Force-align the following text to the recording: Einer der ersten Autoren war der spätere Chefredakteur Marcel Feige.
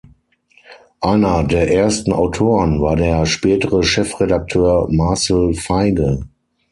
Einer 1.01 1.43
der 1.43 1.71
ersten 1.71 2.11
Autoren 2.11 2.81
war 2.81 2.95
der 2.95 3.27
spätere 3.27 3.83
Chefredakteur 3.83 4.87
Marcel 4.89 5.53
Feige. 5.53 6.25